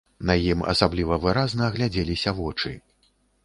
На 0.29 0.35
ім 0.51 0.63
асабліва 0.73 1.19
выразна 1.27 1.69
глядзеліся 1.77 2.37
вочы. 2.41 2.77